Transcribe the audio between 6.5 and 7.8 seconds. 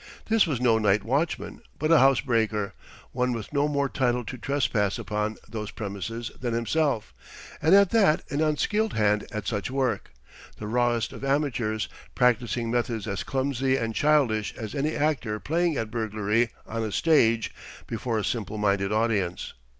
himself; and